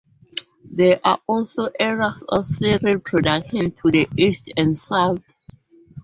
There 0.73 0.99
are 1.03 1.19
also 1.27 1.69
areas 1.79 2.23
of 2.27 2.47
cereal 2.47 2.97
production 3.01 3.69
to 3.69 3.91
the 3.91 4.07
east 4.17 4.51
and 4.57 4.75
south. 4.75 5.21